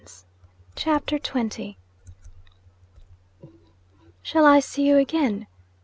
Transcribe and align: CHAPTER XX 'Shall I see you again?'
CHAPTER 0.75 1.19
XX 1.19 1.75
'Shall 4.23 4.45
I 4.47 4.59
see 4.59 4.81
you 4.87 4.97
again?' 4.97 5.45